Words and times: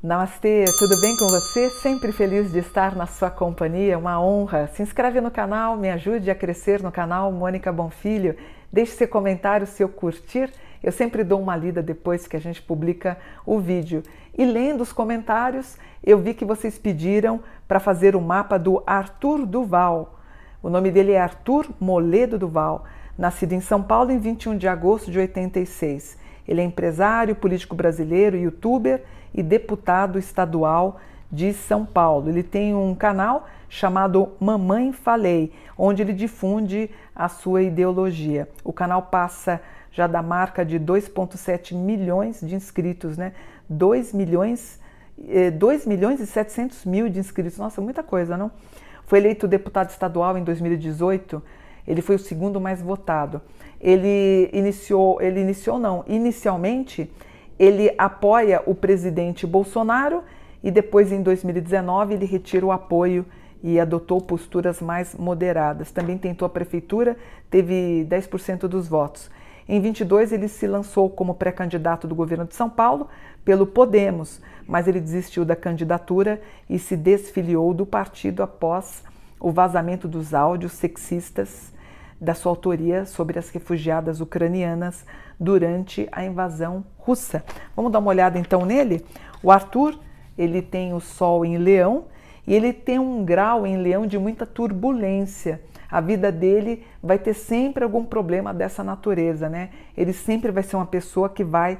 Namastê, 0.00 0.66
tudo 0.78 1.00
bem 1.00 1.16
com 1.16 1.26
você? 1.26 1.68
Sempre 1.82 2.12
feliz 2.12 2.52
de 2.52 2.60
estar 2.60 2.94
na 2.94 3.06
sua 3.06 3.28
companhia, 3.28 3.98
uma 3.98 4.22
honra. 4.22 4.68
Se 4.68 4.82
inscreve 4.82 5.20
no 5.20 5.32
canal, 5.32 5.76
me 5.76 5.90
ajude 5.90 6.30
a 6.30 6.34
crescer 6.34 6.80
no 6.80 6.92
canal 6.92 7.32
Mônica 7.32 7.72
Bonfilho. 7.72 8.36
Deixe 8.72 8.92
seu 8.92 9.08
comentário, 9.08 9.66
seu 9.66 9.88
curtir. 9.88 10.48
Eu 10.82 10.92
sempre 10.92 11.24
dou 11.24 11.40
uma 11.40 11.56
lida 11.56 11.82
depois 11.82 12.26
que 12.26 12.36
a 12.36 12.40
gente 12.40 12.62
publica 12.62 13.18
o 13.44 13.58
vídeo. 13.58 14.02
E 14.38 14.44
lendo 14.44 14.80
os 14.80 14.92
comentários, 14.92 15.76
eu 16.02 16.18
vi 16.18 16.34
que 16.34 16.44
vocês 16.44 16.78
pediram 16.78 17.42
para 17.70 17.78
fazer 17.78 18.16
o 18.16 18.20
mapa 18.20 18.58
do 18.58 18.82
Arthur 18.84 19.46
Duval. 19.46 20.18
O 20.60 20.68
nome 20.68 20.90
dele 20.90 21.12
é 21.12 21.20
Arthur 21.20 21.68
Moledo 21.78 22.36
Duval, 22.36 22.84
nascido 23.16 23.52
em 23.52 23.60
São 23.60 23.80
Paulo 23.80 24.10
em 24.10 24.18
21 24.18 24.58
de 24.58 24.66
agosto 24.66 25.08
de 25.08 25.20
86. 25.20 26.18
Ele 26.48 26.60
é 26.60 26.64
empresário, 26.64 27.36
político 27.36 27.76
brasileiro, 27.76 28.36
youtuber 28.36 29.04
e 29.32 29.40
deputado 29.40 30.18
estadual 30.18 30.98
de 31.30 31.52
São 31.52 31.86
Paulo. 31.86 32.28
Ele 32.28 32.42
tem 32.42 32.74
um 32.74 32.92
canal 32.92 33.46
chamado 33.68 34.30
Mamãe 34.40 34.92
Falei, 34.92 35.52
onde 35.78 36.02
ele 36.02 36.12
difunde 36.12 36.90
a 37.14 37.28
sua 37.28 37.62
ideologia. 37.62 38.48
O 38.64 38.72
canal 38.72 39.02
passa 39.02 39.60
já 39.92 40.08
da 40.08 40.20
marca 40.20 40.64
de 40.64 40.80
2,7 40.80 41.76
milhões 41.76 42.40
de 42.40 42.52
inscritos, 42.52 43.16
né? 43.16 43.32
2 43.68 44.12
milhões, 44.12 44.80
2 45.58 45.86
eh, 45.86 45.88
milhões 45.88 46.20
e 46.20 46.26
700 46.26 46.84
mil 46.84 47.08
de 47.08 47.18
inscritos. 47.18 47.58
Nossa, 47.58 47.80
muita 47.80 48.02
coisa, 48.02 48.36
não? 48.36 48.50
Foi 49.06 49.18
eleito 49.18 49.48
deputado 49.48 49.90
estadual 49.90 50.38
em 50.38 50.44
2018. 50.44 51.42
Ele 51.86 52.02
foi 52.02 52.16
o 52.16 52.18
segundo 52.18 52.60
mais 52.60 52.80
votado. 52.80 53.40
Ele 53.80 54.50
iniciou, 54.52 55.20
ele 55.20 55.40
iniciou 55.40 55.78
não, 55.78 56.04
inicialmente 56.06 57.10
ele 57.58 57.94
apoia 57.98 58.62
o 58.64 58.74
presidente 58.74 59.46
Bolsonaro 59.46 60.22
e 60.62 60.70
depois, 60.70 61.12
em 61.12 61.22
2019, 61.22 62.14
ele 62.14 62.24
retira 62.24 62.64
o 62.64 62.72
apoio 62.72 63.26
e 63.62 63.78
adotou 63.78 64.20
posturas 64.20 64.80
mais 64.80 65.14
moderadas. 65.14 65.90
Também 65.90 66.16
tentou 66.16 66.46
a 66.46 66.48
prefeitura, 66.48 67.16
teve 67.50 68.06
10% 68.08 68.60
dos 68.60 68.88
votos. 68.88 69.30
Em 69.72 69.80
22, 69.80 70.32
ele 70.32 70.48
se 70.48 70.66
lançou 70.66 71.08
como 71.08 71.32
pré-candidato 71.32 72.08
do 72.08 72.14
governo 72.16 72.44
de 72.44 72.56
São 72.56 72.68
Paulo 72.68 73.06
pelo 73.44 73.64
Podemos, 73.64 74.40
mas 74.66 74.88
ele 74.88 74.98
desistiu 74.98 75.44
da 75.44 75.54
candidatura 75.54 76.42
e 76.68 76.76
se 76.76 76.96
desfiliou 76.96 77.72
do 77.72 77.86
partido 77.86 78.42
após 78.42 79.04
o 79.38 79.52
vazamento 79.52 80.08
dos 80.08 80.34
áudios 80.34 80.72
sexistas 80.72 81.72
da 82.20 82.34
sua 82.34 82.50
autoria 82.50 83.06
sobre 83.06 83.38
as 83.38 83.48
refugiadas 83.50 84.20
ucranianas 84.20 85.06
durante 85.38 86.08
a 86.10 86.24
invasão 86.24 86.84
russa. 86.98 87.44
Vamos 87.76 87.92
dar 87.92 88.00
uma 88.00 88.10
olhada 88.10 88.40
então 88.40 88.66
nele? 88.66 89.06
O 89.40 89.52
Arthur, 89.52 89.96
ele 90.36 90.62
tem 90.62 90.94
o 90.94 90.98
Sol 90.98 91.44
em 91.44 91.56
Leão 91.58 92.06
e 92.44 92.52
ele 92.52 92.72
tem 92.72 92.98
um 92.98 93.24
grau 93.24 93.64
em 93.64 93.76
Leão 93.76 94.04
de 94.04 94.18
muita 94.18 94.44
turbulência. 94.44 95.60
A 95.90 96.00
vida 96.00 96.30
dele 96.30 96.84
vai 97.02 97.18
ter 97.18 97.34
sempre 97.34 97.84
algum 97.84 98.04
problema 98.04 98.54
dessa 98.54 98.84
natureza, 98.84 99.48
né? 99.48 99.70
Ele 99.96 100.12
sempre 100.12 100.52
vai 100.52 100.62
ser 100.62 100.76
uma 100.76 100.86
pessoa 100.86 101.28
que 101.28 101.42
vai 101.42 101.78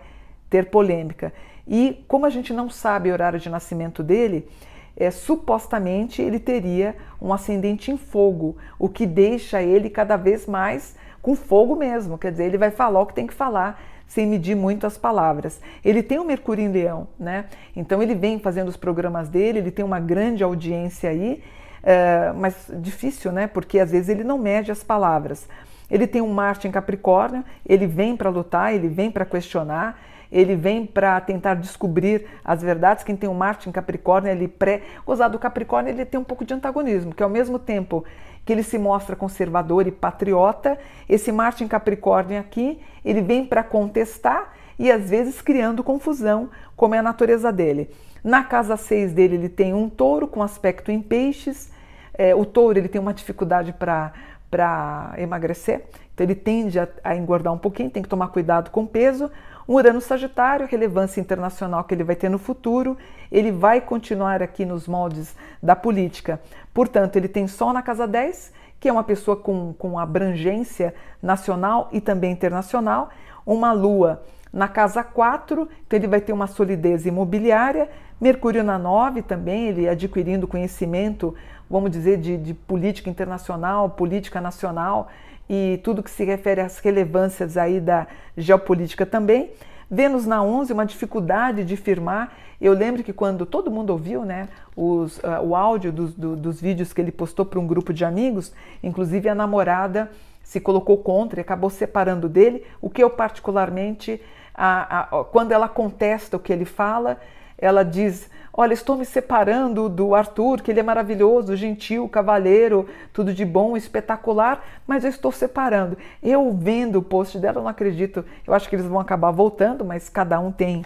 ter 0.48 0.70
polêmica. 0.70 1.32
E 1.66 2.04
como 2.08 2.26
a 2.26 2.30
gente 2.30 2.52
não 2.52 2.68
sabe 2.68 3.10
o 3.10 3.12
horário 3.12 3.38
de 3.38 3.48
nascimento 3.48 4.02
dele, 4.02 4.48
é, 4.96 5.10
supostamente 5.10 6.20
ele 6.20 6.38
teria 6.38 6.96
um 7.20 7.32
ascendente 7.32 7.90
em 7.90 7.96
fogo, 7.96 8.56
o 8.78 8.88
que 8.88 9.06
deixa 9.06 9.62
ele 9.62 9.88
cada 9.88 10.16
vez 10.16 10.46
mais 10.46 10.96
com 11.22 11.34
fogo 11.36 11.76
mesmo. 11.76 12.18
Quer 12.18 12.32
dizer, 12.32 12.44
ele 12.44 12.58
vai 12.58 12.70
falar 12.70 13.00
o 13.00 13.06
que 13.06 13.14
tem 13.14 13.26
que 13.26 13.34
falar 13.34 13.80
sem 14.06 14.26
medir 14.26 14.56
muito 14.56 14.86
as 14.86 14.98
palavras. 14.98 15.60
Ele 15.84 16.02
tem 16.02 16.18
o 16.18 16.24
Mercúrio 16.24 16.64
em 16.64 16.68
Leão, 16.68 17.06
né? 17.18 17.44
Então 17.76 18.02
ele 18.02 18.14
vem 18.14 18.40
fazendo 18.40 18.68
os 18.68 18.76
programas 18.76 19.28
dele, 19.28 19.60
ele 19.60 19.70
tem 19.70 19.84
uma 19.84 20.00
grande 20.00 20.42
audiência 20.42 21.08
aí, 21.08 21.42
é, 21.82 22.32
mas 22.32 22.70
difícil, 22.78 23.32
né? 23.32 23.46
Porque 23.46 23.78
às 23.78 23.90
vezes 23.90 24.08
ele 24.08 24.24
não 24.24 24.38
mede 24.38 24.70
as 24.70 24.82
palavras. 24.82 25.48
Ele 25.90 26.06
tem 26.06 26.22
um 26.22 26.32
Marte 26.32 26.68
em 26.68 26.70
Capricórnio, 26.70 27.44
ele 27.66 27.86
vem 27.86 28.16
para 28.16 28.30
lutar, 28.30 28.72
ele 28.72 28.88
vem 28.88 29.10
para 29.10 29.24
questionar, 29.24 29.98
ele 30.30 30.54
vem 30.54 30.86
para 30.86 31.20
tentar 31.20 31.54
descobrir 31.54 32.26
as 32.44 32.62
verdades. 32.62 33.02
Quem 33.02 33.16
tem 33.16 33.28
o 33.28 33.34
Marte 33.34 33.68
em 33.68 33.72
Capricórnio, 33.72 34.30
ele 34.30 34.46
pré. 34.46 34.82
Gozar 35.04 35.28
do 35.28 35.38
Capricórnio, 35.38 35.90
ele 35.90 36.04
tem 36.04 36.20
um 36.20 36.24
pouco 36.24 36.44
de 36.44 36.54
antagonismo, 36.54 37.12
que 37.12 37.22
ao 37.22 37.28
mesmo 37.28 37.58
tempo 37.58 38.04
que 38.44 38.52
ele 38.52 38.62
se 38.62 38.78
mostra 38.78 39.16
conservador 39.16 39.86
e 39.86 39.90
patriota, 39.90 40.78
esse 41.08 41.32
Marte 41.32 41.64
em 41.64 41.68
Capricórnio 41.68 42.38
aqui, 42.38 42.80
ele 43.04 43.20
vem 43.20 43.44
para 43.44 43.62
contestar 43.62 44.54
e 44.78 44.90
às 44.90 45.10
vezes 45.10 45.42
criando 45.42 45.84
confusão, 45.84 46.48
como 46.74 46.94
é 46.94 46.98
a 46.98 47.02
natureza 47.02 47.52
dele. 47.52 47.90
Na 48.22 48.44
casa 48.44 48.76
6 48.76 49.12
dele, 49.12 49.36
ele 49.36 49.48
tem 49.48 49.72
um 49.72 49.88
touro 49.88 50.28
com 50.28 50.42
aspecto 50.42 50.90
em 50.90 51.00
peixes. 51.00 51.70
É, 52.14 52.34
o 52.34 52.44
touro 52.44 52.78
ele 52.78 52.88
tem 52.88 53.00
uma 53.00 53.14
dificuldade 53.14 53.72
para 53.72 55.14
emagrecer, 55.16 55.84
então 56.12 56.26
ele 56.26 56.34
tende 56.34 56.78
a, 56.78 56.86
a 57.02 57.16
engordar 57.16 57.52
um 57.52 57.58
pouquinho, 57.58 57.88
tem 57.88 58.02
que 58.02 58.08
tomar 58.08 58.28
cuidado 58.28 58.70
com 58.70 58.82
o 58.82 58.86
peso. 58.86 59.30
Um 59.66 59.74
Urano 59.74 60.00
Sagitário, 60.00 60.66
relevância 60.66 61.20
internacional 61.20 61.84
que 61.84 61.94
ele 61.94 62.04
vai 62.04 62.16
ter 62.16 62.28
no 62.28 62.38
futuro, 62.38 62.98
ele 63.30 63.52
vai 63.52 63.80
continuar 63.80 64.42
aqui 64.42 64.64
nos 64.64 64.88
moldes 64.88 65.34
da 65.62 65.76
política. 65.76 66.40
Portanto, 66.74 67.16
ele 67.16 67.28
tem 67.28 67.46
Sol 67.46 67.72
na 67.72 67.80
casa 67.80 68.06
10, 68.06 68.52
que 68.80 68.88
é 68.88 68.92
uma 68.92 69.04
pessoa 69.04 69.36
com, 69.36 69.74
com 69.74 69.98
abrangência 69.98 70.94
nacional 71.22 71.88
e 71.92 72.00
também 72.00 72.32
internacional, 72.32 73.10
uma 73.44 73.72
Lua 73.72 74.22
na 74.52 74.66
casa 74.66 75.04
4, 75.04 75.68
então 75.86 75.98
ele 75.98 76.08
vai 76.08 76.20
ter 76.20 76.32
uma 76.32 76.46
solidez 76.46 77.06
imobiliária, 77.06 77.88
Mercúrio 78.20 78.64
na 78.64 78.78
9 78.78 79.22
também, 79.22 79.68
ele 79.68 79.88
adquirindo 79.88 80.46
conhecimento, 80.46 81.34
vamos 81.70 81.90
dizer, 81.90 82.18
de, 82.18 82.36
de 82.36 82.52
política 82.52 83.08
internacional, 83.08 83.88
política 83.90 84.40
nacional, 84.40 85.08
e 85.48 85.80
tudo 85.82 86.02
que 86.02 86.10
se 86.10 86.24
refere 86.24 86.60
às 86.60 86.78
relevâncias 86.78 87.56
aí 87.56 87.80
da 87.80 88.06
geopolítica 88.36 89.06
também. 89.06 89.50
Vênus 89.90 90.24
na 90.24 90.40
11, 90.40 90.72
uma 90.72 90.86
dificuldade 90.86 91.64
de 91.64 91.76
firmar. 91.76 92.32
Eu 92.60 92.74
lembro 92.74 93.02
que 93.02 93.12
quando 93.12 93.44
todo 93.44 93.70
mundo 93.72 93.90
ouviu 93.90 94.24
né, 94.24 94.48
os, 94.76 95.18
uh, 95.18 95.42
o 95.42 95.56
áudio 95.56 95.90
dos, 95.90 96.14
do, 96.14 96.36
dos 96.36 96.60
vídeos 96.60 96.92
que 96.92 97.00
ele 97.00 97.10
postou 97.10 97.44
para 97.44 97.58
um 97.58 97.66
grupo 97.66 97.92
de 97.92 98.04
amigos, 98.04 98.52
inclusive 98.82 99.28
a 99.28 99.34
namorada 99.34 100.08
se 100.44 100.60
colocou 100.60 100.98
contra 100.98 101.40
e 101.40 101.42
acabou 101.42 101.70
separando 101.70 102.28
dele, 102.28 102.64
o 102.80 102.88
que 102.88 103.02
eu 103.02 103.10
particularmente, 103.10 104.20
a, 104.54 105.00
a, 105.00 105.24
quando 105.24 105.52
ela 105.52 105.68
contesta 105.68 106.36
o 106.36 106.40
que 106.40 106.52
ele 106.52 106.64
fala, 106.64 107.18
ela 107.60 107.84
diz: 107.84 108.28
Olha, 108.52 108.74
estou 108.74 108.96
me 108.96 109.04
separando 109.04 109.88
do 109.88 110.14
Arthur, 110.14 110.60
que 110.60 110.70
ele 110.70 110.80
é 110.80 110.82
maravilhoso, 110.82 111.54
gentil, 111.56 112.08
cavalheiro, 112.08 112.88
tudo 113.12 113.32
de 113.32 113.44
bom, 113.44 113.76
espetacular, 113.76 114.64
mas 114.86 115.04
eu 115.04 115.10
estou 115.10 115.30
separando. 115.30 115.96
Eu 116.22 116.52
vendo 116.52 116.98
o 116.98 117.02
post 117.02 117.38
dela, 117.38 117.60
não 117.60 117.68
acredito. 117.68 118.24
Eu 118.46 118.52
acho 118.52 118.68
que 118.68 118.74
eles 118.74 118.86
vão 118.86 118.98
acabar 118.98 119.30
voltando, 119.30 119.84
mas 119.84 120.08
cada 120.08 120.40
um 120.40 120.50
tem 120.50 120.84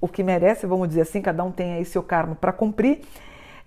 o 0.00 0.08
que 0.08 0.22
merece, 0.22 0.66
vamos 0.66 0.88
dizer 0.88 1.02
assim, 1.02 1.20
cada 1.20 1.44
um 1.44 1.50
tem 1.50 1.74
aí 1.74 1.84
seu 1.84 2.02
karma 2.02 2.34
para 2.34 2.52
cumprir. 2.52 3.00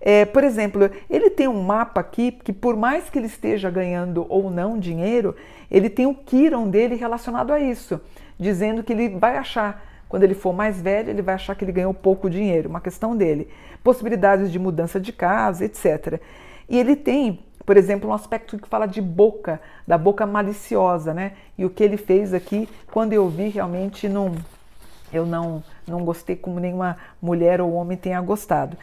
É, 0.00 0.24
por 0.24 0.42
exemplo, 0.42 0.90
ele 1.08 1.30
tem 1.30 1.46
um 1.46 1.62
mapa 1.62 2.00
aqui 2.00 2.32
que, 2.32 2.52
por 2.52 2.76
mais 2.76 3.08
que 3.08 3.18
ele 3.18 3.26
esteja 3.26 3.70
ganhando 3.70 4.26
ou 4.28 4.50
não 4.50 4.78
dinheiro, 4.78 5.36
ele 5.70 5.88
tem 5.88 6.06
o 6.06 6.14
Kiron 6.14 6.68
dele 6.68 6.94
relacionado 6.94 7.52
a 7.52 7.60
isso, 7.60 8.00
dizendo 8.38 8.82
que 8.82 8.92
ele 8.92 9.10
vai 9.10 9.36
achar 9.36 9.93
quando 10.14 10.22
ele 10.22 10.34
for 10.36 10.52
mais 10.52 10.80
velho, 10.80 11.10
ele 11.10 11.22
vai 11.22 11.34
achar 11.34 11.56
que 11.56 11.64
ele 11.64 11.72
ganhou 11.72 11.92
pouco 11.92 12.30
dinheiro, 12.30 12.68
uma 12.68 12.80
questão 12.80 13.16
dele. 13.16 13.48
Possibilidades 13.82 14.52
de 14.52 14.60
mudança 14.60 15.00
de 15.00 15.12
casa, 15.12 15.64
etc. 15.64 16.20
E 16.68 16.78
ele 16.78 16.94
tem, 16.94 17.40
por 17.66 17.76
exemplo, 17.76 18.08
um 18.08 18.12
aspecto 18.12 18.56
que 18.56 18.68
fala 18.68 18.86
de 18.86 19.02
boca, 19.02 19.60
da 19.84 19.98
boca 19.98 20.24
maliciosa, 20.24 21.12
né? 21.12 21.32
E 21.58 21.64
o 21.64 21.70
que 21.70 21.82
ele 21.82 21.96
fez 21.96 22.32
aqui, 22.32 22.68
quando 22.92 23.12
eu 23.12 23.28
vi, 23.28 23.48
realmente 23.48 24.08
não, 24.08 24.36
eu 25.12 25.26
não, 25.26 25.64
não 25.84 26.04
gostei 26.04 26.36
como 26.36 26.60
nenhuma 26.60 26.96
mulher 27.20 27.60
ou 27.60 27.72
homem 27.72 27.98
tenha 27.98 28.20
gostado. 28.20 28.76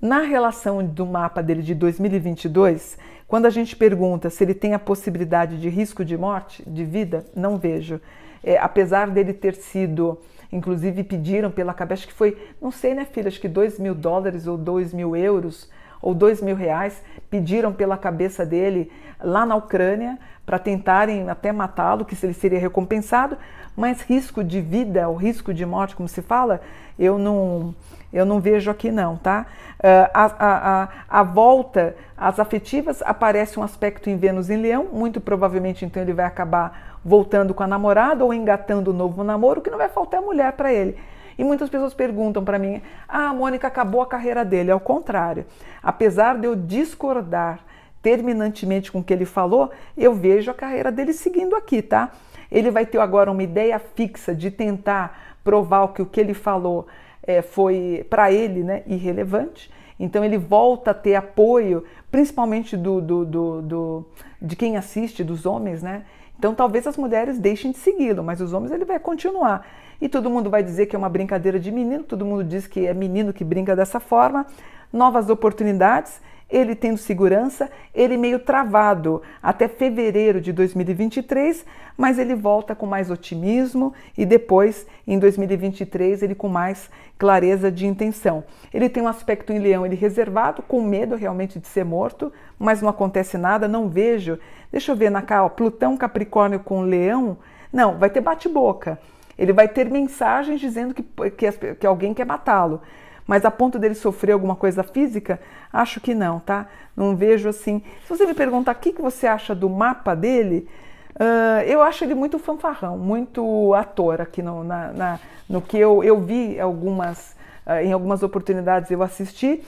Na 0.00 0.20
relação 0.20 0.82
do 0.82 1.04
mapa 1.04 1.42
dele 1.42 1.60
de 1.60 1.74
2022, 1.74 2.96
quando 3.28 3.44
a 3.44 3.50
gente 3.50 3.76
pergunta 3.76 4.30
se 4.30 4.42
ele 4.42 4.54
tem 4.54 4.72
a 4.72 4.78
possibilidade 4.78 5.60
de 5.60 5.68
risco 5.68 6.02
de 6.02 6.16
morte, 6.16 6.62
de 6.66 6.86
vida, 6.86 7.26
não 7.36 7.58
vejo. 7.58 8.00
É, 8.42 8.56
apesar 8.56 9.10
dele 9.10 9.34
ter 9.34 9.54
sido 9.54 10.18
Inclusive 10.52 11.04
pediram 11.04 11.50
pela 11.50 11.72
cabeça, 11.72 12.00
acho 12.02 12.08
que 12.08 12.14
foi, 12.14 12.36
não 12.60 12.70
sei 12.70 12.94
né 12.94 13.04
filha, 13.04 13.28
acho 13.28 13.40
que 13.40 13.48
2 13.48 13.78
mil 13.78 13.94
dólares 13.94 14.46
ou 14.46 14.56
2 14.58 14.92
mil 14.92 15.14
euros, 15.14 15.70
ou 16.00 16.14
dois 16.14 16.40
mil 16.40 16.56
reais, 16.56 17.02
pediram 17.28 17.72
pela 17.72 17.96
cabeça 17.96 18.44
dele 18.44 18.90
lá 19.22 19.44
na 19.44 19.56
Ucrânia 19.56 20.18
para 20.44 20.58
tentarem 20.58 21.28
até 21.30 21.52
matá-lo, 21.52 22.04
que 22.04 22.16
ele 22.24 22.34
seria 22.34 22.58
recompensado, 22.58 23.36
mas 23.76 24.02
risco 24.02 24.42
de 24.42 24.60
vida, 24.60 25.08
ou 25.08 25.14
risco 25.14 25.54
de 25.54 25.64
morte, 25.64 25.94
como 25.94 26.08
se 26.08 26.20
fala, 26.22 26.60
eu 26.98 27.18
não, 27.18 27.74
eu 28.12 28.26
não 28.26 28.40
vejo 28.40 28.70
aqui 28.70 28.90
não, 28.90 29.16
tá? 29.16 29.46
Uh, 29.78 30.10
a, 30.12 30.34
a, 30.38 30.88
a, 31.08 31.22
volta 31.22 31.94
às 32.16 32.38
afetivas 32.38 33.00
aparece 33.02 33.58
um 33.58 33.62
aspecto 33.62 34.10
em 34.10 34.16
Vênus 34.16 34.50
em 34.50 34.56
Leão, 34.56 34.88
muito 34.92 35.20
provavelmente 35.20 35.84
então 35.84 36.02
ele 36.02 36.12
vai 36.12 36.26
acabar 36.26 36.98
voltando 37.02 37.54
com 37.54 37.62
a 37.62 37.66
namorada 37.66 38.24
ou 38.24 38.34
engatando 38.34 38.90
um 38.90 38.94
novo 38.94 39.24
namoro, 39.24 39.62
que 39.62 39.70
não 39.70 39.78
vai 39.78 39.88
faltar 39.88 40.20
mulher 40.20 40.52
para 40.52 40.72
ele. 40.72 40.98
E 41.40 41.44
muitas 41.44 41.70
pessoas 41.70 41.94
perguntam 41.94 42.44
para 42.44 42.58
mim: 42.58 42.82
ah, 43.08 43.30
a 43.30 43.32
Mônica 43.32 43.66
acabou 43.66 44.02
a 44.02 44.06
carreira 44.06 44.44
dele. 44.44 44.70
Ao 44.70 44.78
contrário, 44.78 45.46
apesar 45.82 46.36
de 46.36 46.46
eu 46.46 46.54
discordar 46.54 47.60
terminantemente 48.02 48.92
com 48.92 48.98
o 48.98 49.02
que 49.02 49.10
ele 49.10 49.24
falou, 49.24 49.70
eu 49.96 50.12
vejo 50.12 50.50
a 50.50 50.54
carreira 50.54 50.92
dele 50.92 51.14
seguindo 51.14 51.56
aqui, 51.56 51.80
tá? 51.80 52.10
Ele 52.52 52.70
vai 52.70 52.84
ter 52.84 52.98
agora 52.98 53.30
uma 53.30 53.42
ideia 53.42 53.78
fixa 53.78 54.34
de 54.34 54.50
tentar 54.50 55.38
provar 55.42 55.88
que 55.94 56.02
o 56.02 56.06
que 56.06 56.20
ele 56.20 56.34
falou 56.34 56.86
é, 57.22 57.40
foi 57.40 58.06
para 58.10 58.30
ele 58.30 58.62
né, 58.62 58.82
irrelevante. 58.86 59.70
Então 59.98 60.22
ele 60.22 60.36
volta 60.36 60.90
a 60.90 60.94
ter 60.94 61.14
apoio, 61.14 61.84
principalmente 62.10 62.76
do, 62.76 63.00
do, 63.00 63.24
do, 63.24 63.62
do, 63.62 64.06
de 64.42 64.56
quem 64.56 64.76
assiste, 64.76 65.24
dos 65.24 65.46
homens, 65.46 65.82
né? 65.82 66.04
Então 66.38 66.54
talvez 66.54 66.86
as 66.86 66.98
mulheres 66.98 67.38
deixem 67.38 67.70
de 67.70 67.78
segui-lo, 67.78 68.22
mas 68.22 68.42
os 68.42 68.52
homens 68.52 68.72
ele 68.72 68.84
vai 68.84 68.98
continuar. 68.98 69.66
E 70.00 70.08
todo 70.08 70.30
mundo 70.30 70.48
vai 70.48 70.62
dizer 70.62 70.86
que 70.86 70.96
é 70.96 70.98
uma 70.98 71.08
brincadeira 71.08 71.60
de 71.60 71.70
menino, 71.70 72.04
todo 72.04 72.24
mundo 72.24 72.42
diz 72.42 72.66
que 72.66 72.86
é 72.86 72.94
menino 72.94 73.32
que 73.32 73.44
brinca 73.44 73.76
dessa 73.76 74.00
forma. 74.00 74.46
Novas 74.92 75.28
oportunidades 75.28 76.20
ele 76.50 76.74
tendo 76.74 76.98
segurança, 76.98 77.70
ele 77.94 78.16
meio 78.16 78.40
travado 78.40 79.22
até 79.42 79.68
fevereiro 79.68 80.40
de 80.40 80.52
2023, 80.52 81.64
mas 81.96 82.18
ele 82.18 82.34
volta 82.34 82.74
com 82.74 82.86
mais 82.86 83.10
otimismo 83.10 83.94
e 84.18 84.26
depois, 84.26 84.86
em 85.06 85.18
2023, 85.18 86.22
ele 86.22 86.34
com 86.34 86.48
mais 86.48 86.90
clareza 87.16 87.70
de 87.70 87.86
intenção. 87.86 88.42
Ele 88.74 88.88
tem 88.88 89.02
um 89.02 89.08
aspecto 89.08 89.52
em 89.52 89.58
leão, 89.60 89.86
ele 89.86 89.94
reservado, 89.94 90.62
com 90.62 90.82
medo 90.82 91.14
realmente 91.14 91.60
de 91.60 91.68
ser 91.68 91.84
morto, 91.84 92.32
mas 92.58 92.82
não 92.82 92.88
acontece 92.88 93.38
nada, 93.38 93.68
não 93.68 93.88
vejo. 93.88 94.38
Deixa 94.72 94.90
eu 94.90 94.96
ver 94.96 95.10
na 95.10 95.22
cá, 95.22 95.44
ó, 95.44 95.48
Plutão 95.48 95.96
Capricórnio 95.96 96.60
com 96.60 96.82
leão, 96.82 97.38
não, 97.72 97.96
vai 97.96 98.10
ter 98.10 98.20
bate-boca. 98.20 98.98
Ele 99.40 99.54
vai 99.54 99.66
ter 99.66 99.90
mensagens 99.90 100.60
dizendo 100.60 100.92
que, 100.92 101.02
que, 101.30 101.74
que 101.76 101.86
alguém 101.86 102.12
quer 102.12 102.26
matá-lo. 102.26 102.82
Mas 103.26 103.42
a 103.42 103.50
ponto 103.50 103.78
dele 103.78 103.94
sofrer 103.94 104.32
alguma 104.32 104.54
coisa 104.54 104.82
física, 104.82 105.40
acho 105.72 105.98
que 105.98 106.14
não, 106.14 106.38
tá? 106.38 106.66
Não 106.94 107.16
vejo 107.16 107.48
assim. 107.48 107.82
Se 108.02 108.10
você 108.10 108.26
me 108.26 108.34
perguntar 108.34 108.72
o 108.72 108.74
que, 108.74 108.92
que 108.92 109.00
você 109.00 109.26
acha 109.26 109.54
do 109.54 109.70
mapa 109.70 110.14
dele, 110.14 110.68
uh, 111.14 111.62
eu 111.62 111.80
acho 111.80 112.04
ele 112.04 112.14
muito 112.14 112.38
fanfarrão, 112.38 112.98
muito 112.98 113.72
ator 113.72 114.20
aqui 114.20 114.42
no, 114.42 114.62
na, 114.62 114.92
na, 114.92 115.20
no 115.48 115.62
que 115.62 115.78
eu, 115.78 116.04
eu 116.04 116.20
vi 116.20 116.60
algumas, 116.60 117.34
uh, 117.66 117.80
em 117.82 117.94
algumas 117.94 118.22
oportunidades 118.22 118.90
eu 118.90 119.02
assisti. 119.02 119.64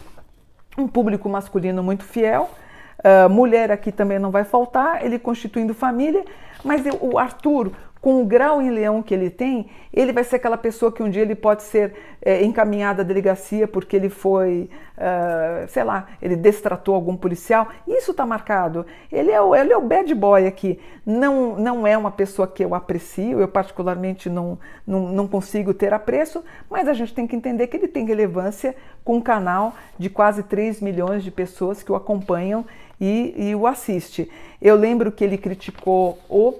Um 0.76 0.86
público 0.86 1.30
masculino 1.30 1.82
muito 1.82 2.04
fiel. 2.04 2.50
Uh, 2.98 3.30
mulher 3.30 3.70
aqui 3.72 3.90
também 3.90 4.18
não 4.18 4.30
vai 4.30 4.44
faltar, 4.44 5.02
ele 5.02 5.18
constituindo 5.18 5.72
família, 5.72 6.24
mas 6.62 6.84
eu, 6.84 6.98
o 7.00 7.18
Arthur, 7.18 7.72
com 8.02 8.20
o 8.20 8.26
grau 8.26 8.60
em 8.60 8.68
leão 8.68 9.00
que 9.00 9.14
ele 9.14 9.30
tem, 9.30 9.70
ele 9.92 10.12
vai 10.12 10.24
ser 10.24 10.34
aquela 10.34 10.58
pessoa 10.58 10.90
que 10.90 11.04
um 11.04 11.08
dia 11.08 11.22
ele 11.22 11.36
pode 11.36 11.62
ser 11.62 11.94
é, 12.20 12.44
encaminhado 12.44 13.00
à 13.00 13.04
delegacia 13.04 13.68
porque 13.68 13.94
ele 13.94 14.08
foi, 14.08 14.68
uh, 14.98 15.68
sei 15.68 15.84
lá, 15.84 16.08
ele 16.20 16.34
destratou 16.34 16.96
algum 16.96 17.16
policial. 17.16 17.68
Isso 17.86 18.10
está 18.10 18.26
marcado. 18.26 18.84
Ele 19.10 19.30
é, 19.30 19.40
o, 19.40 19.54
ele 19.54 19.72
é 19.72 19.76
o 19.76 19.82
bad 19.82 20.12
boy 20.16 20.48
aqui. 20.48 20.80
Não, 21.06 21.54
não 21.56 21.86
é 21.86 21.96
uma 21.96 22.10
pessoa 22.10 22.48
que 22.48 22.64
eu 22.64 22.74
aprecio, 22.74 23.40
eu 23.40 23.46
particularmente 23.46 24.28
não, 24.28 24.58
não, 24.84 25.06
não 25.12 25.28
consigo 25.28 25.72
ter 25.72 25.94
apreço, 25.94 26.42
mas 26.68 26.88
a 26.88 26.94
gente 26.94 27.14
tem 27.14 27.24
que 27.24 27.36
entender 27.36 27.68
que 27.68 27.76
ele 27.76 27.86
tem 27.86 28.04
relevância 28.04 28.74
com 29.04 29.18
um 29.18 29.20
canal 29.20 29.74
de 29.96 30.10
quase 30.10 30.42
3 30.42 30.80
milhões 30.80 31.22
de 31.22 31.30
pessoas 31.30 31.84
que 31.84 31.92
o 31.92 31.94
acompanham 31.94 32.64
e, 33.00 33.32
e 33.36 33.54
o 33.54 33.64
assiste. 33.64 34.28
Eu 34.60 34.74
lembro 34.74 35.12
que 35.12 35.22
ele 35.22 35.38
criticou 35.38 36.18
o 36.28 36.54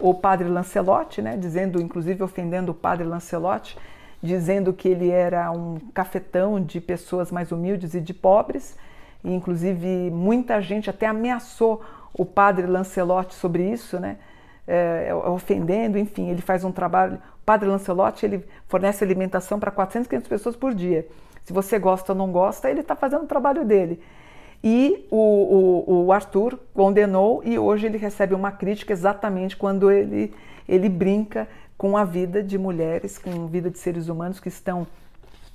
o 0.00 0.14
padre 0.14 0.48
Lancelotti, 0.48 1.22
né, 1.22 1.36
dizendo, 1.36 1.80
inclusive 1.80 2.22
ofendendo 2.22 2.72
o 2.72 2.74
padre 2.74 3.06
Lancelotti, 3.06 3.76
dizendo 4.22 4.72
que 4.72 4.88
ele 4.88 5.10
era 5.10 5.50
um 5.50 5.78
cafetão 5.92 6.60
de 6.62 6.80
pessoas 6.80 7.30
mais 7.30 7.50
humildes 7.50 7.94
e 7.94 8.00
de 8.00 8.14
pobres, 8.14 8.76
e 9.24 9.32
inclusive 9.32 10.10
muita 10.10 10.60
gente 10.60 10.88
até 10.88 11.06
ameaçou 11.06 11.82
o 12.12 12.24
padre 12.24 12.66
Lancelotti 12.66 13.34
sobre 13.34 13.68
isso, 13.70 13.98
né, 13.98 14.16
é, 14.66 15.12
ofendendo, 15.14 15.98
enfim, 15.98 16.28
ele 16.28 16.42
faz 16.42 16.64
um 16.64 16.70
trabalho, 16.70 17.14
o 17.14 17.44
padre 17.44 17.68
Lancelotti 17.68 18.24
ele 18.24 18.44
fornece 18.68 19.02
alimentação 19.02 19.58
para 19.58 19.70
400, 19.70 20.08
500 20.08 20.28
pessoas 20.28 20.56
por 20.56 20.74
dia. 20.74 21.06
Se 21.44 21.52
você 21.52 21.78
gosta 21.78 22.12
ou 22.12 22.18
não 22.18 22.30
gosta, 22.30 22.70
ele 22.70 22.80
está 22.80 22.94
fazendo 22.94 23.24
o 23.24 23.26
trabalho 23.26 23.64
dele. 23.64 24.00
E 24.62 25.06
o, 25.10 25.16
o, 25.16 26.04
o, 26.04 26.12
Arthur 26.12 26.58
condenou 26.72 27.42
e 27.44 27.58
hoje 27.58 27.86
ele 27.86 27.98
recebe 27.98 28.32
uma 28.32 28.52
crítica 28.52 28.92
exatamente 28.92 29.56
quando 29.56 29.90
ele, 29.90 30.32
ele 30.68 30.88
brinca 30.88 31.48
com 31.76 31.96
a 31.96 32.04
vida 32.04 32.42
de 32.42 32.56
mulheres, 32.56 33.18
com 33.18 33.44
a 33.44 33.48
vida 33.48 33.68
de 33.68 33.78
seres 33.78 34.08
humanos 34.08 34.38
que 34.38 34.48
estão 34.48 34.86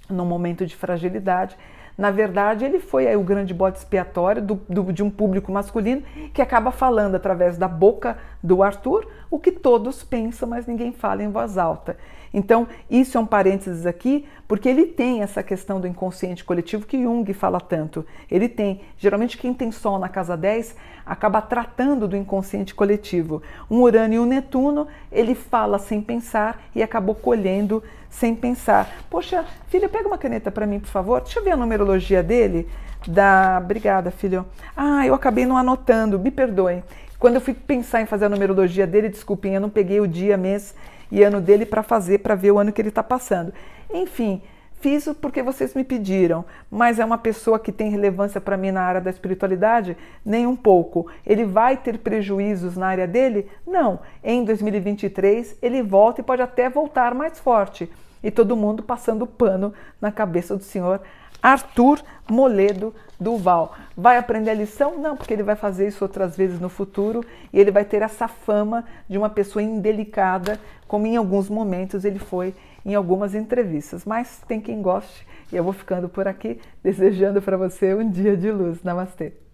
num 0.09 0.25
momento 0.25 0.65
de 0.65 0.75
fragilidade. 0.75 1.55
Na 1.97 2.11
verdade, 2.11 2.63
ele 2.63 2.79
foi 2.79 3.15
o 3.15 3.23
grande 3.23 3.53
bote 3.53 3.79
expiatório 3.79 4.41
do, 4.41 4.55
do, 4.69 4.93
de 4.93 5.01
um 5.01 5.09
público 5.09 5.51
masculino 5.51 6.03
que 6.33 6.41
acaba 6.41 6.69
falando 6.69 7.15
através 7.15 7.57
da 7.57 7.67
boca 7.67 8.17
do 8.43 8.61
Arthur 8.61 9.07
o 9.29 9.39
que 9.39 9.51
todos 9.51 10.03
pensam, 10.03 10.47
mas 10.47 10.65
ninguém 10.65 10.91
fala 10.91 11.23
em 11.23 11.29
voz 11.29 11.57
alta. 11.57 11.97
Então, 12.33 12.67
isso 12.89 13.17
é 13.17 13.21
um 13.21 13.25
parênteses 13.25 13.85
aqui, 13.85 14.27
porque 14.47 14.67
ele 14.69 14.85
tem 14.85 15.21
essa 15.21 15.41
questão 15.41 15.79
do 15.79 15.87
inconsciente 15.87 16.43
coletivo 16.43 16.85
que 16.85 17.01
Jung 17.01 17.31
fala 17.33 17.59
tanto. 17.59 18.05
Ele 18.29 18.47
tem. 18.47 18.81
Geralmente, 18.97 19.37
quem 19.37 19.53
tem 19.53 19.71
Sol 19.71 19.97
na 19.97 20.09
casa 20.09 20.35
10 20.35 20.75
acaba 21.05 21.41
tratando 21.41 22.07
do 22.07 22.17
inconsciente 22.17 22.75
coletivo. 22.75 23.41
Um 23.69 23.81
Urânio 23.81 24.17
e 24.17 24.19
um 24.19 24.25
Netuno, 24.25 24.87
ele 25.11 25.35
fala 25.35 25.79
sem 25.79 26.01
pensar 26.01 26.61
e 26.75 26.83
acabou 26.83 27.15
colhendo 27.15 27.81
sem 28.09 28.35
pensar. 28.35 28.89
Poxa, 29.09 29.45
filha, 29.67 29.89
pega 29.89 30.07
uma 30.07 30.17
caneta 30.17 30.51
para 30.51 30.65
mim, 30.65 30.79
por 30.79 30.89
favor. 30.89 31.21
Deixa 31.21 31.39
eu 31.39 31.43
ver 31.43 31.51
a 31.51 31.57
numerologia 31.57 32.21
dele. 32.21 32.67
Da. 33.07 33.59
Obrigada, 33.63 34.11
filho. 34.11 34.45
Ah, 34.75 35.05
eu 35.05 35.13
acabei 35.13 35.45
não 35.45 35.57
anotando, 35.57 36.19
me 36.19 36.31
perdoem. 36.31 36.83
Quando 37.19 37.35
eu 37.35 37.41
fui 37.41 37.53
pensar 37.53 38.01
em 38.01 38.05
fazer 38.05 38.25
a 38.25 38.29
numerologia 38.29 38.85
dele, 38.85 39.09
desculpem, 39.09 39.55
eu 39.55 39.61
não 39.61 39.71
peguei 39.71 39.99
o 39.99 40.07
dia, 40.07 40.37
mês 40.37 40.75
e 41.11 41.23
ano 41.23 41.41
dele 41.41 41.65
para 41.65 41.81
fazer, 41.81 42.19
para 42.19 42.35
ver 42.35 42.51
o 42.51 42.59
ano 42.59 42.71
que 42.71 42.79
ele 42.79 42.89
está 42.89 43.01
passando. 43.01 43.51
Enfim, 43.91 44.39
fiz 44.79 45.09
porque 45.19 45.41
vocês 45.41 45.73
me 45.73 45.83
pediram, 45.83 46.45
mas 46.69 46.99
é 46.99 47.05
uma 47.05 47.17
pessoa 47.17 47.57
que 47.57 47.71
tem 47.71 47.89
relevância 47.89 48.39
para 48.39 48.55
mim 48.55 48.69
na 48.69 48.81
área 48.81 49.01
da 49.01 49.09
espiritualidade? 49.09 49.97
Nem 50.23 50.45
um 50.45 50.55
pouco. 50.55 51.07
Ele 51.25 51.43
vai 51.43 51.75
ter 51.75 51.97
prejuízos 51.97 52.77
na 52.77 52.87
área 52.87 53.07
dele? 53.07 53.49
Não. 53.65 53.99
Em 54.23 54.43
2023 54.43 55.57
ele 55.59 55.81
volta 55.81 56.21
e 56.21 56.23
pode 56.23 56.43
até 56.43 56.69
voltar 56.69 57.15
mais 57.15 57.39
forte. 57.39 57.89
E 58.21 58.29
todo 58.29 58.55
mundo 58.55 58.83
passando 58.83 59.25
pano 59.25 59.73
na 59.99 60.11
cabeça 60.11 60.55
do 60.55 60.63
senhor 60.63 61.01
Arthur 61.41 61.99
Moledo 62.29 62.93
Duval. 63.19 63.75
Vai 63.95 64.17
aprender 64.17 64.51
a 64.51 64.53
lição? 64.53 64.97
Não, 64.99 65.17
porque 65.17 65.33
ele 65.33 65.43
vai 65.43 65.55
fazer 65.55 65.87
isso 65.87 66.03
outras 66.03 66.37
vezes 66.37 66.59
no 66.59 66.69
futuro 66.69 67.25
e 67.51 67.59
ele 67.59 67.71
vai 67.71 67.83
ter 67.83 68.01
essa 68.01 68.27
fama 68.27 68.85
de 69.09 69.17
uma 69.17 69.29
pessoa 69.29 69.63
indelicada, 69.63 70.59
como 70.87 71.07
em 71.07 71.17
alguns 71.17 71.49
momentos 71.49 72.05
ele 72.05 72.19
foi 72.19 72.53
em 72.85 72.93
algumas 72.93 73.33
entrevistas. 73.33 74.05
Mas 74.05 74.41
tem 74.47 74.61
quem 74.61 74.81
goste 74.81 75.25
e 75.51 75.55
eu 75.55 75.63
vou 75.63 75.73
ficando 75.73 76.07
por 76.07 76.27
aqui, 76.27 76.59
desejando 76.83 77.41
para 77.41 77.57
você 77.57 77.93
um 77.95 78.09
dia 78.09 78.37
de 78.37 78.51
luz. 78.51 78.83
Namastê. 78.83 79.46